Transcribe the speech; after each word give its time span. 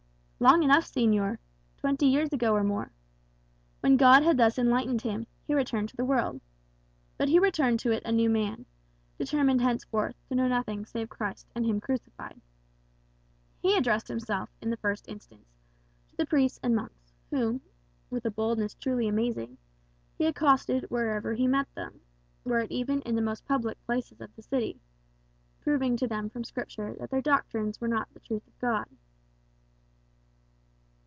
"Long 0.43 0.63
enough, 0.63 0.85
señor. 0.85 1.37
Twenty 1.77 2.07
years 2.07 2.33
ago 2.33 2.55
or 2.55 2.63
more. 2.63 2.91
When 3.81 3.95
God 3.95 4.23
had 4.23 4.37
thus 4.37 4.57
enlightened 4.57 5.03
him, 5.03 5.27
he 5.45 5.53
returned 5.53 5.89
to 5.89 5.95
the 5.95 6.03
world. 6.03 6.41
But 7.15 7.29
he 7.29 7.37
returned 7.37 7.79
to 7.81 7.91
it 7.91 8.01
a 8.05 8.11
new 8.11 8.27
man, 8.27 8.65
determined 9.19 9.61
henceforth 9.61 10.15
to 10.29 10.33
know 10.33 10.47
nothing 10.47 10.83
save 10.87 11.09
Christ 11.09 11.51
and 11.53 11.63
him 11.63 11.79
crucified. 11.79 12.41
He 13.59 13.77
addressed 13.77 14.07
himself 14.07 14.49
in 14.63 14.71
the 14.71 14.77
first 14.77 15.07
instance 15.07 15.45
to 16.09 16.17
the 16.17 16.25
priests 16.25 16.59
and 16.63 16.75
monks, 16.75 17.13
whom, 17.29 17.61
with 18.09 18.25
a 18.25 18.31
boldness 18.31 18.73
truly 18.73 19.07
amazing, 19.07 19.59
he 20.17 20.25
accosted 20.25 20.85
wherever 20.89 21.35
he 21.35 21.45
met 21.45 21.67
them, 21.75 22.01
were 22.43 22.61
it 22.61 22.71
even 22.71 23.03
in 23.03 23.13
the 23.15 23.21
most 23.21 23.45
public 23.45 23.79
places 23.85 24.19
of 24.19 24.35
the 24.35 24.41
city, 24.41 24.81
proving 25.59 25.95
to 25.97 26.07
them 26.07 26.31
from 26.31 26.43
Scripture 26.45 26.95
that 26.95 27.11
their 27.11 27.21
doctrines 27.21 27.79
were 27.79 27.87
not 27.87 28.11
the 28.15 28.19
truth 28.21 28.47
of 28.47 28.57
God." 28.57 28.87